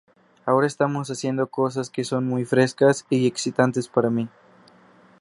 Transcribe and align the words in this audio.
Ahora 0.47 0.65
estamos 0.65 1.09
haciendo 1.11 1.45
cosas 1.45 1.91
que 1.91 2.03
son 2.03 2.25
muy 2.25 2.43
frescas 2.43 3.05
y 3.11 3.27
excitantes 3.27 3.87
para 3.87 4.09
mi. 4.09 4.27